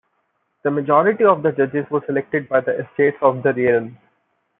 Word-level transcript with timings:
The 0.63 0.71
majority 0.71 1.25
of 1.25 1.43
the 1.43 1.51
judges 1.51 1.85
were 1.91 2.01
selected 2.07 2.49
by 2.49 2.61
the 2.61 2.75
Estates 2.79 3.17
of 3.21 3.43
the 3.43 3.53
realm. 3.53 3.99